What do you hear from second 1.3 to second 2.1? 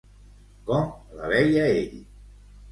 veia ell?